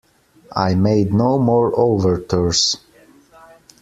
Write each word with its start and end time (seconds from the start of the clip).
I 0.55 0.73
made 0.73 1.13
no 1.13 1.37
more 1.37 1.73
overtures. 1.79 2.75